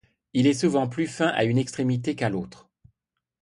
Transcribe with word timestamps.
Il 0.33 0.47
est 0.47 0.55
souvent 0.55 0.89
plus 0.89 1.05
fin 1.05 1.27
à 1.27 1.43
une 1.43 1.59
extrémité 1.59 2.15
qu'à 2.15 2.29
l'autre. 2.29 2.67